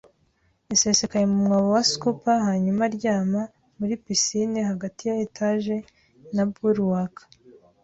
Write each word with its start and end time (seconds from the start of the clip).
yasesekaye 0.69 1.25
mu 1.31 1.37
mwobo 1.45 1.69
wa 1.75 1.83
scupper 1.91 2.37
hanyuma 2.47 2.81
aryama, 2.87 3.41
muri 3.77 3.93
pisine, 4.03 4.59
hagati 4.69 5.01
ya 5.09 5.15
etage 5.25 5.75
na 6.35 6.43
bulwark. 6.53 7.15